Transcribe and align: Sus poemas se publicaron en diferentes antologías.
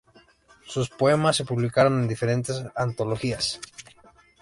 Sus 0.65 0.89
poemas 0.89 1.35
se 1.37 1.45
publicaron 1.45 2.01
en 2.01 2.07
diferentes 2.07 2.63
antologías. 2.75 3.61